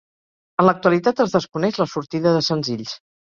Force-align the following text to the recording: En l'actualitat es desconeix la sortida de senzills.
En 0.63 0.67
l'actualitat 0.67 1.21
es 1.25 1.35
desconeix 1.37 1.79
la 1.83 1.87
sortida 1.93 2.35
de 2.39 2.43
senzills. 2.51 2.97